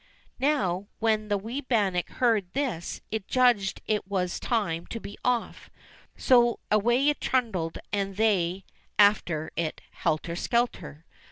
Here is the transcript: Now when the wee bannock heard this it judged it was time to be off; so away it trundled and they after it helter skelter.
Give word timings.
Now 0.39 0.87
when 0.97 1.27
the 1.27 1.37
wee 1.37 1.61
bannock 1.61 2.09
heard 2.09 2.53
this 2.53 3.01
it 3.11 3.27
judged 3.27 3.81
it 3.85 4.07
was 4.07 4.39
time 4.39 4.87
to 4.87 4.99
be 4.99 5.15
off; 5.23 5.69
so 6.17 6.59
away 6.71 7.09
it 7.09 7.21
trundled 7.21 7.77
and 7.93 8.15
they 8.15 8.65
after 8.97 9.51
it 9.55 9.79
helter 9.91 10.35
skelter. 10.35 11.05